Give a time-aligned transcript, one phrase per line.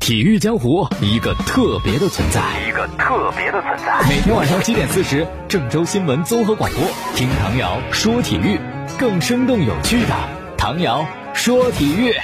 [0.00, 4.00] 体育江湖一个特别的存在，一个特别的存在。
[4.08, 6.80] 每天晚上七点四十，郑州新闻综合广播，
[7.14, 8.58] 听唐瑶说体育，
[8.98, 10.14] 更生动有趣的
[10.56, 12.14] 唐瑶说体育。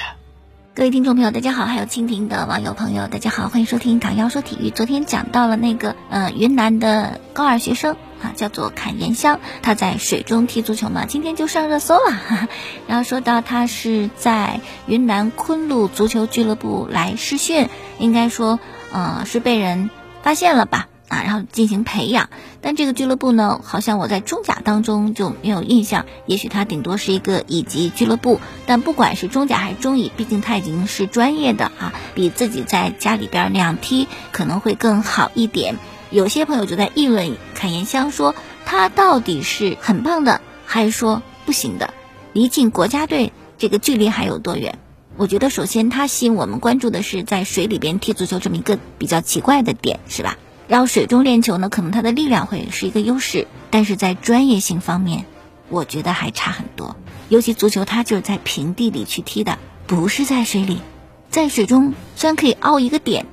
[0.74, 4.70] 各位听众朋友，大家好，还有蜻蜓的网友朋友，大家好，欢迎收听唐瑶说体育。
[4.70, 7.94] 昨天讲到了那个呃云南的高二学生。
[8.22, 12.12] 啊，叫做坎延香，他在水中踢足球嘛，今天就上热搜了。
[12.12, 12.48] 哈哈
[12.86, 17.68] 然后说到他是在云南昆路足球俱乐部来试训，
[17.98, 18.58] 应该说，
[18.92, 19.90] 呃，是被人
[20.22, 20.88] 发现了吧？
[21.08, 22.30] 啊，然后进行培养。
[22.60, 28.40] 但这个俱乐部呢，好像我在中甲当中就没有印象，也许他顶多是一个乙级俱乐部。
[28.66, 35.76] 但不管是中甲还是中乙，毕竟他已经是专业的啊，比自己在家里边那样踢可能会更好一点。
[36.16, 38.34] 有些朋友就在议论侃言香，说
[38.64, 41.92] 他到底是很棒的，还是说不行的？
[42.32, 44.78] 离进国家队这个距离还有多远？
[45.18, 50.38] 我觉得首先他吸引我们关注的是在水里边踢足球这么一个比较奇怪的点，是吧？
[50.68, 55.26] 然后水中练球呢，可能他的力量会是一个优势，但是在专业性方面，
[55.68, 56.96] 我觉得还差很多。
[57.28, 60.80] 尤其足球，它就是在平地里去踢的，不是在水里，
[61.28, 63.26] 在水中虽然可以凹一个点。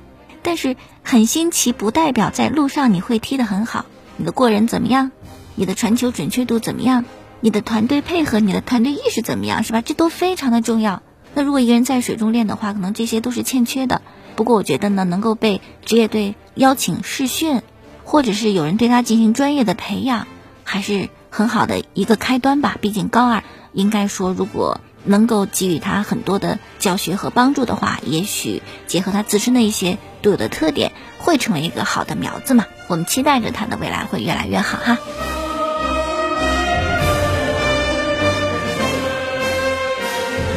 [0.46, 0.76] 但是
[1.06, 3.84] 很新奇，不代表在路上你会踢得很好。
[4.16, 5.12] 你的过人怎么样？
[5.54, 7.04] 你的传球准确度怎么样？
[7.40, 9.62] 你的团队配合、你的团队意识怎么样？
[9.62, 9.82] 是吧？
[9.82, 11.02] 这都非常的重要。
[11.34, 14.00] 那如果一个人在水中练的话，可能这些都是欠缺的。
[14.34, 17.60] 不过我觉得呢，能够被职业队邀请试训，
[18.04, 20.26] 或者是有人对他进行专业的培养，
[20.64, 22.78] 还是很好的一个开端吧。
[22.80, 23.44] 毕竟高二，
[23.74, 24.80] 应该说如果。
[25.04, 32.64] 能够给予他很多的教学和帮助的话，也许结合他自身的一些独有的特点，会成为一个好的苗子嘛。
[32.88, 34.98] 我们期待着他的未来会越来越好哈。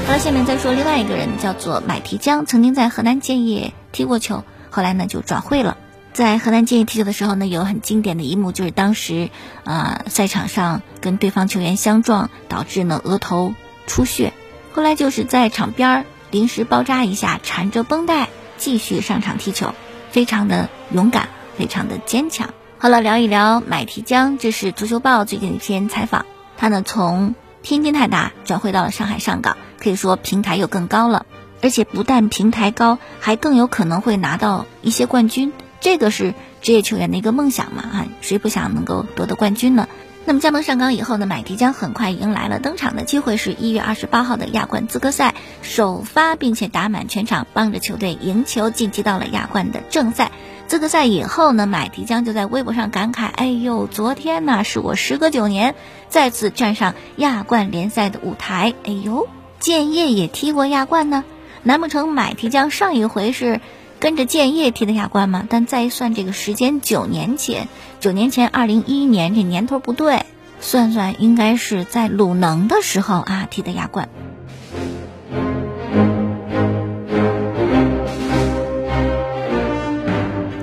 [0.05, 5.77] 好了，下面再说另外一个人，叫做买提江，曾经在河南建业踢过球，后来呢就转会了。
[6.13, 9.29] 在河南建业踢球的时候呢，有很经典的一幕，就是当时
[9.63, 13.53] 啊赛场上跟对方球员相撞，导致呢额头。
[13.87, 14.33] 出血，
[14.73, 19.73] 后来就是在场边儿临时包扎一下，缠着绷带继续上场踢球，
[20.11, 22.53] 非常的勇敢，非常的坚强。
[22.77, 26.27] 好了，聊一聊买提江，这是足球报最近一篇采访。
[26.57, 27.33] 他呢从
[27.63, 31.25] 天津泰达转会到了上海上港，可以说平台又更高了，
[31.61, 35.53] 而且不但平台高，还更有可能会拿到一些冠军。
[35.79, 37.81] 这个是职业球员的一个梦想嘛？
[37.81, 39.87] 哈，谁不想能够夺得冠军呢？
[40.27, 50.31] 那么加盟上港以后呢，买提江很快迎来了登场的机会，是一月二十八号的亚冠资格赛首发，并且打满全场，帮着球队赢球晋级到了亚冠的正赛。
[50.67, 55.75] 资格赛以后呢，买提江就在微博上感慨：“哎呦，昨天呢是我时隔九年
[56.09, 58.73] 再次站上亚冠联赛的舞台。
[58.83, 59.29] 哎呦，
[59.61, 61.23] 建业也踢过亚冠呢，
[61.63, 63.61] 难不成买提江上一回是？”
[63.99, 67.67] 跟着建业踢的亚冠嘛，但再一算这个时间，九年前，
[67.99, 70.25] 九年前二零一一年这年头不对，
[70.59, 74.07] 算算应该是在鲁能的时候啊踢的亚冠。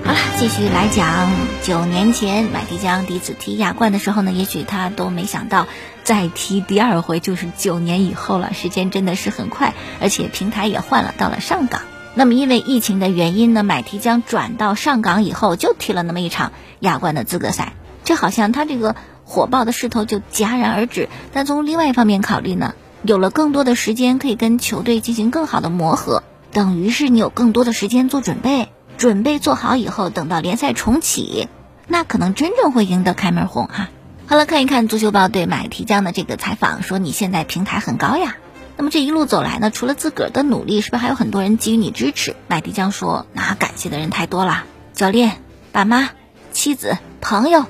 [0.04, 1.28] 好了，继续来讲，
[1.64, 5.66] 九年前买提江第一次踢亚冠的时候呢，也许他都没想到
[6.04, 11.82] 再踢第二回就是九年以后了，时间真的是很快，而且平台也换了，到了上港。
[12.16, 17.72] 那么因为疫情的原因呢，买提江转到上港以后就踢了那么一场亚冠的资格赛，
[18.04, 18.94] 这好像他这个
[19.24, 21.08] 火爆的势头就戛然而止。
[21.32, 31.48] 但从另外一方面考虑呢，有了更多的时间可以跟球队进行更好的磨合，等于是你有更多的时间做准备，准备做好以后，等到联赛重启，
[31.88, 33.88] 那可能真正会赢得开门红哈。
[34.26, 38.36] 好了，看一看足球报对买提江的这个采访，说你现在平台很高呀。
[38.76, 42.34] 那么这一路走来呢，除了自个儿的努力，是不是还有很多人给予你支持？
[42.48, 44.64] 麦迪江说：“那感谢的人太多了，
[44.94, 46.10] 教练、爸妈、
[46.52, 47.66] 妻子、朋友，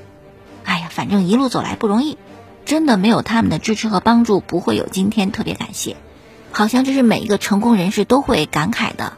[0.63, 2.17] 哎呀，反正一路走来不容易，
[2.65, 5.31] 真的没有他们的支持和帮助，不会有今天。
[5.31, 5.95] 特别感谢，
[6.51, 9.13] 好像这是每一个成功人士都会感慨的，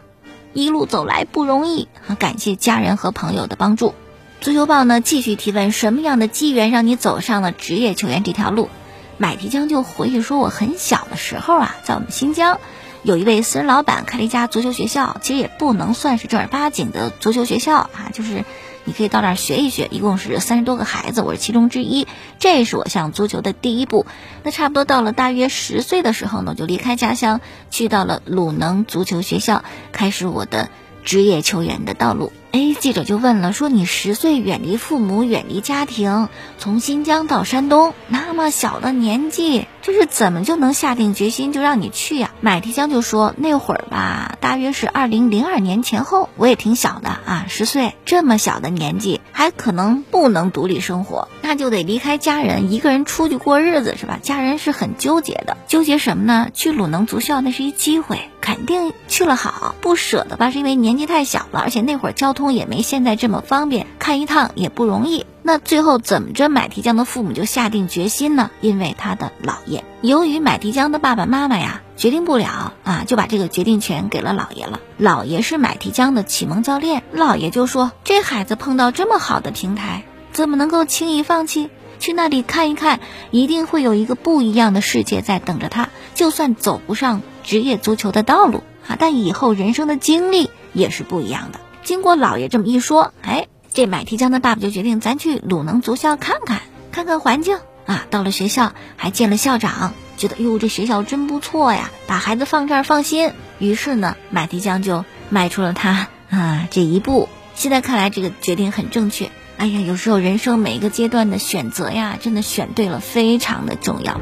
[0.54, 2.18] 一路走来不容易很！
[2.18, 3.94] 感谢家人和朋友的帮助。”
[4.40, 8.69] 足球报呢继续提问：什么样的机缘让你走上了职业球员这条路？
[9.18, 12.60] 买提江就回忆说：“我很小的时候啊，在我们新疆，
[13.04, 18.46] 有一位私人老板开了一家足球学校，其实也不能算是正儿八经的足球学校啊，就是
[18.86, 19.88] 你可以到那儿学一学。
[19.92, 22.08] 一共是三十多个孩子，我是其中之一。
[22.40, 24.06] 这是我向足球的第一步。
[24.44, 27.42] 那差不多到了大约十岁的时候呢，就离开家乡，
[27.72, 30.69] 去到了鲁能足球学校，开始我的。”
[31.08, 42.31] 职业球员的道路，哎，记者就问了，说你十岁远离父母，远离家庭，从新疆到山东，那么小的年纪，这是怎么就能下定决心就让你去呀？
[42.41, 54.19] 买提江就说那会儿吧，大约是二零零二年前后，我也挺小的啊，十岁，这么小的年纪还可能不能独立生活，那就得离开家人，一个人出去过日子是吧？
[54.21, 56.49] 家人是很纠结的，纠结什么呢？
[56.53, 60.49] 去鲁能足校那是一机会，肯定去了好，不舍得吧？
[60.49, 65.25] 是因为年纪太小了，而且那会儿交通也没现在这么方便，看一趟也不容易。
[65.42, 68.51] 那最后怎么着，买提江的父母就下定决心呢？
[68.62, 74.80] 因为他的姥爷，由于买提江的爸爸妈妈呀决定不了啊，就把这个决定权给了姥爷了。
[75.00, 81.69] 姥爷是买提江的启蒙教练，姥爷就说：“这孩子碰到这么好的平台，怎么能够轻易放弃？
[82.00, 83.00] 去那里看一看，
[83.31, 85.90] 一定会有一个不一样的世界在等着他。
[86.13, 93.48] 就算走不上职业足球的道路啊，但以后人生的经历也是不一样的。”经过姥爷这么一说，哎。
[93.72, 98.06] 这买提江的爸爸就决定，咱去鲁能足校看看，看看环境啊。
[98.10, 103.31] 到了学校，还见了校长，觉得哟，这学校真不错呀，把孩子放这儿放心。
[103.60, 107.30] 于是呢，买提江就迈出了他啊这一步。
[107.56, 109.31] 现在看来，这个决定很正确。
[109.57, 114.19] 哎呀，有时候人生每一个阶段的选择呀，真的选对了，非常的重要。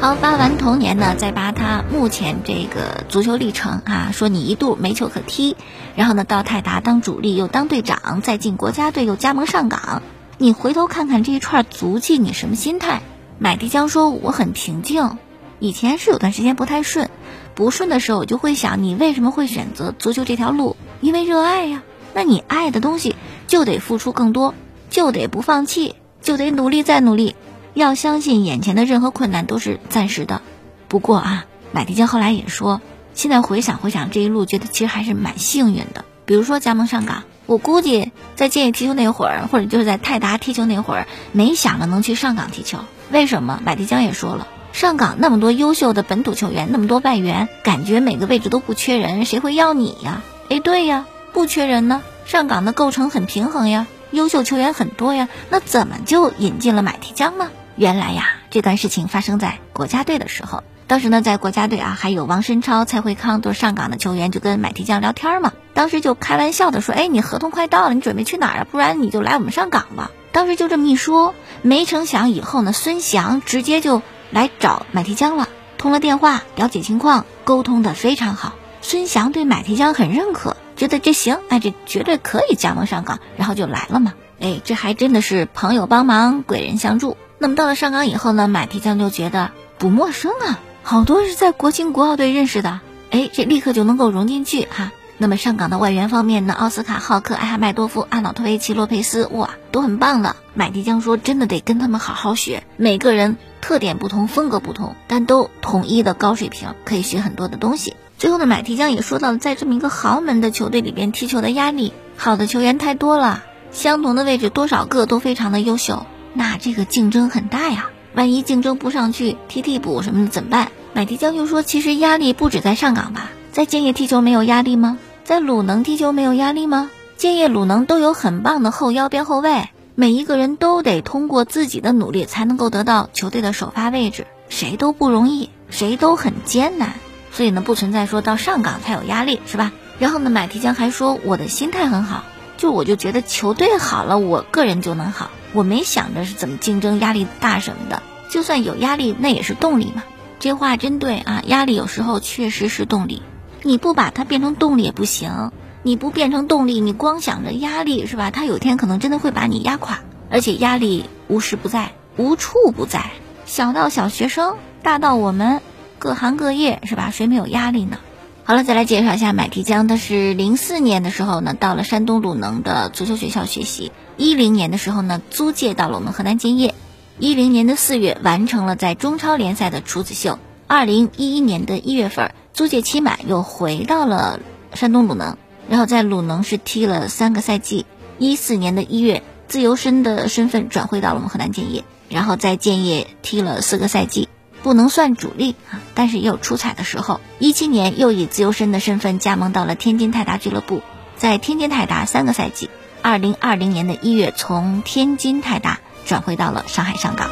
[0.00, 4.10] 好，发完童年呢，再扒他目前这个足球历程啊。
[4.12, 5.56] 说你一度没球可踢，
[5.96, 10.02] 然后呢到泰达当主力，又当队长，再进国家队，又加盟上港。
[10.38, 13.02] 你回头看看这一串足迹，你什么心态？
[13.40, 15.18] 买迪江说我很平静。
[15.58, 17.10] 以前是有段时间不太顺，
[17.56, 20.76] 不顺的时候我就会想，你为什么会选择足球这条路？
[21.00, 21.82] 因为热爱呀。
[22.14, 23.16] 那你爱的东西
[23.48, 24.54] 就得付出更多，
[24.90, 27.34] 就得不放弃，就得努力再努力。
[27.78, 30.42] 要相信眼前的任何困难都是暂时的，
[30.88, 32.80] 不过啊，买迪江后来也说，
[33.14, 36.04] 现在回想回想这一路，觉得其实还是蛮幸运的。
[36.24, 42.80] 比如说加盟上港，我估计在建业踢球那会儿，或者就是在泰达踢球那会儿，没想着能去上港踢球。
[43.10, 43.60] 为什么？
[43.64, 50.22] 买迪江也说了，上港那么多优秀的本土球员，那么多外援，感觉每个位置都不缺人，谁会要你呀？
[50.50, 57.50] 哎，对呀，不缺人呢，上港的构成很平衡呀，优秀球员很多呀，那怎么就引进了买提江呢？
[57.78, 60.64] 原来呀，这段事情发生在国家队的时候。
[60.88, 65.52] 当时呢，在国家队啊，还有王申超、蔡慧康都是上港的球员，就跟买提江聊天嘛。
[65.74, 68.66] 当时就开玩笑的说：“哎，你合同快到了，你准备去哪儿啊？
[68.68, 74.02] 不然你就来我们上港吧。”当时就这么一说，没成想以后呢，孙祥直接就
[74.32, 78.54] 来找买提江了，通了电话，了解情况，沟通的非常好。
[78.82, 84.14] 孙祥对买提江很认可，觉得这行，哎，这绝对可以加盟上港，然后就来了嘛。
[84.40, 87.16] 哎，这还真的是朋友帮忙，贵人相助。
[87.38, 92.80] 那么到了上港以后呢，买提江就觉得不陌生啊，好多是在国青国奥队认识的，
[93.10, 94.90] 哎，这立刻就能够融进去哈。
[95.20, 100.36] 那么上港的外援方面呢，奥斯卡、浩克、艾哈迈多夫、阿瑙托维奇、洛佩斯，哇，都很棒的。
[100.54, 107.94] 买提江说，真的得跟他们好好学，每个人特点不同，风格不同，但都统一的高水平，可以学很多的东西。
[108.16, 116.04] 最后呢，买提江也说到了，在这么一个豪门的球队里边踢球的压力，好的球员太多了，相同的位置多少个都非常的优秀。
[116.38, 120.70] 那这个竞争很大呀，万一竞争不上去，踢替补什么的怎么办？
[120.92, 124.98] 买提江就说，其实压力不止在上港吧，在建业踢球没有压力吗？
[125.24, 126.92] 在鲁能踢球没有压力吗？
[127.16, 136.92] 建业、鲁能都有很棒的后腰边后卫，每一个人都得通过自己的努力才能够得到球队的首发位置，谁都不容易，谁都很艰难，
[137.32, 139.72] 所以呢，不存在说到上港才有压力，是吧？
[139.98, 142.22] 然后呢，买提江还说，我的心态很好，
[142.56, 145.32] 就我就觉得球队好了，我个人就能好。
[145.52, 150.04] 我没想着是怎么竞争压力大什么的，就算有压力，那也是动力嘛。
[150.38, 153.22] 这话真对啊，压力有时候确实是动力，
[153.62, 155.52] 你不把它变成动力也不行。
[155.84, 158.30] 你不变成动力，你光想着压力是吧？
[158.30, 163.12] 它有天可能真的会把你压垮，而且压力无时不在，无处不在。
[163.46, 165.62] 小到小学生，大到我们
[165.98, 167.10] 各行各业是吧？
[167.10, 167.98] 谁没有压力呢？
[168.44, 173.92] 好了，再来介绍一下买提江，他是零四年的时候呢，到了山东鲁能的足球学校学习。
[174.18, 176.74] 一零年的时候呢，租借到了我们河南建业。
[177.20, 180.38] 一零年的四月完成了在中超联赛的处子秀。
[180.66, 184.40] 二零一一年的一月份租借期满，又回到了
[184.74, 185.36] 山东鲁能，
[185.68, 187.86] 然后在鲁能是踢了三个赛季。
[188.18, 194.28] 一四年的一月，自由身的身份转会到了我们河南建业，然后在建业踢了四个赛季，
[194.64, 197.20] 不能算主力啊，但是也有出彩的时候。
[197.38, 200.82] 一七年又以自由身的身份加盟到了天津泰达俱乐部，
[201.16, 202.68] 在天津泰达三个赛季。
[203.02, 207.30] 二零二零年的一月，从天津泰达转回到了上海上港。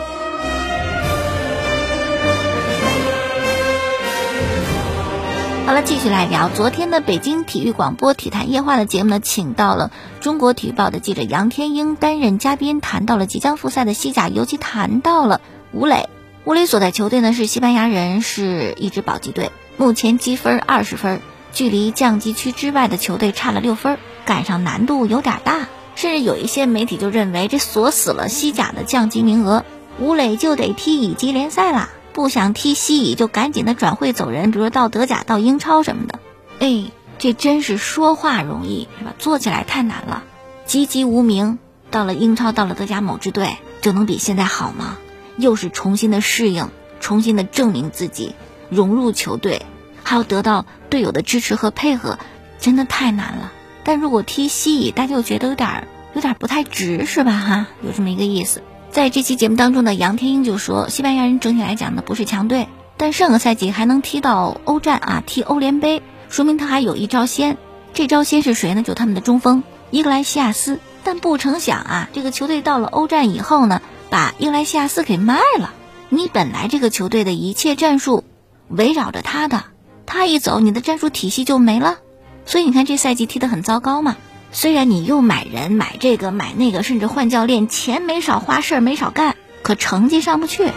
[5.67, 15.41] 好了，继续来聊昨天的北京体育广播体坛夜话的节目呢，请到了中国体育报的记者杨天英担任嘉宾，谈到了即将复赛的西甲，尤其谈到了
[15.73, 16.09] 吴磊。
[16.45, 21.21] 吴磊所在球队呢是西班牙人，是一支保级队，目前积分二十分，
[21.53, 29.65] 距离降级区之外的球队差了六分，赶上难度有点大，甚至有一些媒体就认为这锁死了西甲的降级名额，
[29.99, 31.89] 吴磊就得踢乙级联赛啦。
[32.13, 36.19] 不想踢西乙，就赶紧的转会走人，比如到德甲、到英超什么的。
[36.59, 39.15] 哎，这真是说话容易是吧？
[39.19, 40.25] 做起来太难了。
[40.65, 41.59] 籍籍无名，
[41.91, 44.97] 到了英超，到了德甲某支队，就能比现在好吗？
[45.37, 48.35] 又是重新的适应，重新的证明自己，
[48.71, 49.63] 融入球队，
[50.03, 52.19] 还要得到队友的支持和配合，
[52.59, 53.53] 真的太难了。
[53.87, 57.31] 但如果踢西乙，大家就觉得有点有点不太值，是吧？
[57.31, 58.65] 哈，有这么一个意思。
[58.91, 62.67] 在这期节目当中呢，杨天英就说，西班牙人整体来讲呢不是强队，
[62.97, 67.59] 但上个赛季还能踢到欧战啊，踢欧联杯，说明他还有一招先。
[67.95, 68.83] 这招先是谁呢？
[68.83, 69.63] 就他们的中锋
[69.93, 70.81] 伊格莱西亚斯。
[71.05, 75.73] 但不成想啊，这个球队到了欧战以后呢，把伊格莱西亚斯给卖了。
[76.09, 78.25] 你本来这个球队的一切战术
[78.67, 79.63] 围绕着他的，
[80.07, 81.99] 他一走，你的战术体系就没了。
[82.47, 84.17] 所以你看这赛季踢得很糟糕嘛。
[84.53, 90.71] 虽然你又买人买这个买那个，甚至换教练，钱没少花，事儿没少干，可成绩上不去。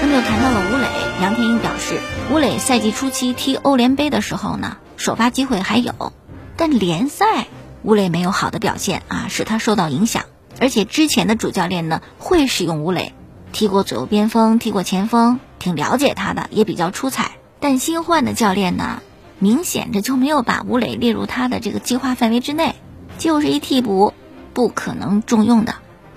[0.00, 0.88] 那么又谈到了吴磊，
[1.22, 2.00] 杨天一表示，
[2.32, 6.12] 吴磊赛季初期踢欧联杯的时候呢，首发机会还有，
[6.56, 7.46] 但联赛
[7.82, 10.24] 吴磊没有好的表现啊，使他受到影响。
[10.58, 13.14] 而且之前的主教练呢会使用吴磊，
[13.52, 17.32] 踢过左右边锋，踢过前锋，挺了解他的，也比较出彩。
[17.60, 19.02] 但新换的教练呢？
[19.40, 22.74] 明显这就没有把吴磊列入他的这个计划范围之内，
[23.18, 24.12] 就是一替补，
[24.52, 25.76] 不可能重用的。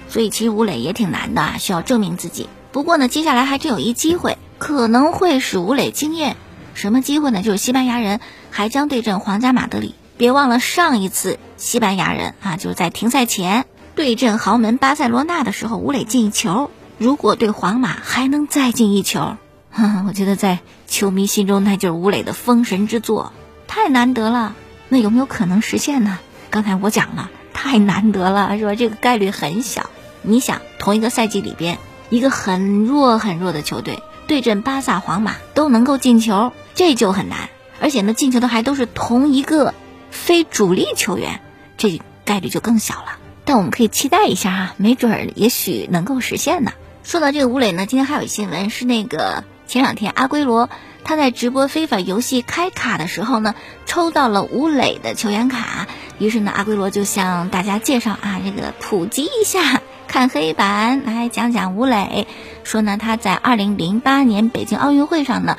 [0.09, 2.49] 所以其实吴磊也挺难的，需要证明自己。
[2.71, 6.35] 不过呢，接下来还真有一机会，可能会使吴磊惊艳。
[6.73, 7.43] 什么机会呢？
[7.43, 8.19] 就是西班牙人
[8.49, 9.93] 还将对阵皇家马德里。
[10.17, 16.71] 别忘了上一次西班牙人啊，就是在停赛前对阵豪门巴塞罗那的时候，吴磊进一球。
[17.01, 19.35] 如果对皇马还能再进一球。
[20.05, 23.33] 我觉得在球迷心中，那就是吴磊的封神之作，
[23.67, 24.53] 太难得了。
[24.87, 26.19] 那有没有可能实现呢？
[26.51, 28.75] 刚才我讲了，太难得了，是吧？
[28.75, 29.89] 这个概率很小。
[30.21, 31.79] 你想，同一个赛季里边，
[32.11, 37.49] 一个很弱很弱的球队对阵巴萨、皇马都能够进球，这就很难。
[37.81, 39.73] 而且呢，进球的还都是同一个
[40.11, 41.41] 非主力球员，
[41.77, 43.17] 这概率就更小了。
[43.43, 46.73] 但我们可以期待一下啊，没准儿也许能够实现呢。
[47.03, 49.43] 说到这个吴磊呢，今天还有新闻是那个。
[49.67, 50.69] 前两天，阿圭罗
[51.05, 53.55] 他在直播非法游戏开卡的时候呢，
[53.85, 55.87] 抽到了吴磊的球员卡。
[56.19, 62.27] 于是呢，阿圭罗就向大家介绍啊，这个普及一下，看黑板，来讲讲吴磊。
[62.65, 65.57] 说呢，他在二零零八年北京奥运会上呢，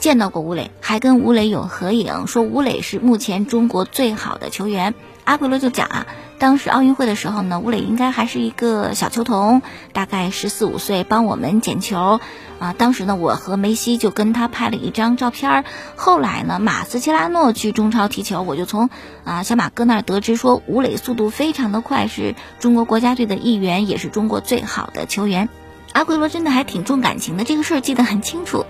[0.00, 2.26] 见到过吴磊，还跟吴磊有合影。
[2.26, 4.92] 说吴磊是目前中国最好的球员。
[5.22, 6.06] 阿圭罗就讲啊。
[6.42, 12.18] 当时奥运会的时候呢，吴磊应该还是一个小球童，大概十四五岁，帮我们捡球。
[12.58, 15.64] 啊，当时呢，我和梅西就跟他拍了一张照片。
[15.94, 18.90] 后来呢，马斯切拉诺去中超踢球，我就从
[19.22, 25.48] 啊小马哥那儿得知说，吴磊速度非常的快，是中国国家队的一员，也是中国最好的球员。
[25.92, 28.66] 阿圭罗真的还挺重感情的，这个事儿记得很清楚。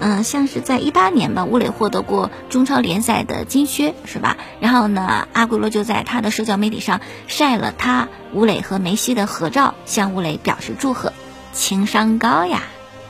[0.00, 4.36] 嗯，像是在一八年吧，吴磊获得过中超联赛的金靴，是吧？
[4.60, 11.12] 然后呢，阿圭罗就在他的社交媒体上晒了他吴磊和梅西的合照，向吴磊表示祝贺，
[11.52, 12.64] 情商高呀。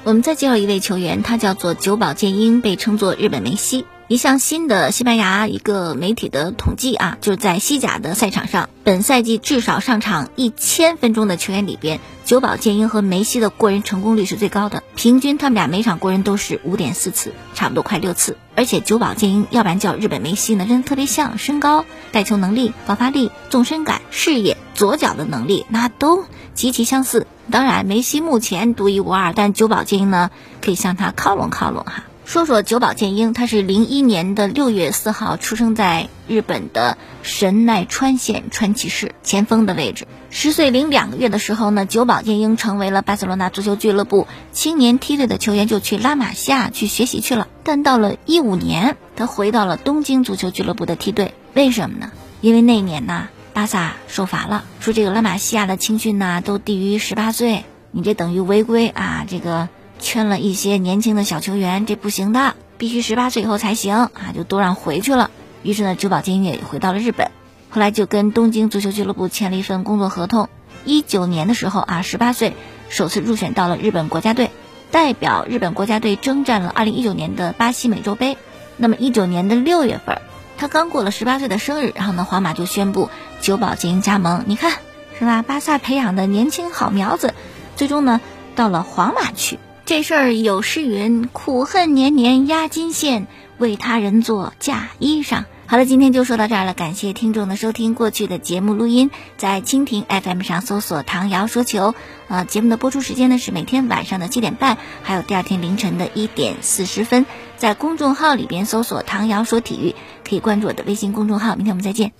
[0.05, 3.87] 我们再介绍一位球员，他叫做久保建英，被称作日本梅西。
[4.07, 18.37] 一项新的西班牙一个媒体的统计啊，就是在西甲的赛场上，本赛季至少上场一千分钟的球员里边，久保建英和梅西的过人成功率是最高的，平均他们俩每场过人都是五点四次，差不多快六次。
[18.55, 27.27] 而且久保建英，要不然叫日本梅西呢，真的特别像，身高、带球能力、爆发力、纵深感、视野、左脚的能力，那都极其相似。
[27.51, 30.31] 当然，梅西目前独一无二，但久保建英呢，
[30.61, 32.05] 可以向他靠拢靠拢哈。
[32.25, 40.07] 说说久保建英，他是零一年的六月四号出生在日本的神奈川县川崎市，前锋的位置。
[40.31, 47.47] 十岁零两个月的时候呢，久保建英成为了巴塞罗那足球俱乐部青年梯队的球员，就去拉玛西亚去学习去了。
[47.63, 52.11] 但到了一五年，他回到了东京足球俱乐部的梯队，为什么呢？
[52.41, 59.69] 因为那年呢，巴萨受罚了，说这个拉玛西亚的青训呢都低于十八岁，你这等于违规啊，这个。
[60.05, 65.31] 圈了一些年轻的小球员，这不行的，必须十八岁以后才行啊，就都让回去了。
[65.63, 67.31] 于是呢，久保建英也回到了日本，
[67.71, 70.49] 后来就跟东京足球俱乐部签了一份工作合同。
[70.85, 72.53] 一九年的时候啊，十八岁
[72.91, 74.51] 首次入选到了日本国家队。
[74.91, 78.39] 代表日本国家队征战了2019年的巴西美洲杯。
[78.77, 80.21] 那么19年的六月份，
[80.57, 84.45] 他刚过了18岁的生日，然后呢，皇马就宣布久保建英加盟。
[84.47, 84.71] 你看
[85.19, 85.43] 是吧？
[85.43, 87.35] 巴萨培养的年轻好苗子，
[87.75, 88.21] 最终呢
[88.55, 89.59] 到了皇马去。
[89.87, 93.27] 这事儿有诗云：“苦恨年年压金线，
[93.59, 96.73] 为他人做嫁衣裳。”好了，今天就说到这儿了。
[96.73, 101.95] 感谢听众的收听，过去的节目录音在蜻蜓 FM 上搜索“唐瑶说球”。
[102.29, 107.27] 呃，节目的播出时间呢是每天晚上的七点半，还有第二天凌晨的一点四十分。
[107.59, 109.95] 在公众号里边搜索“唐瑶说体育”，
[110.27, 111.57] 可以关注我的微信公众号。
[111.57, 112.15] 明天我们再见。